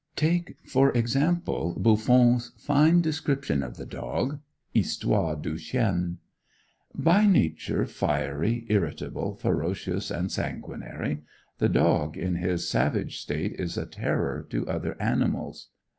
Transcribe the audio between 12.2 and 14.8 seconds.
his savage state is a terror to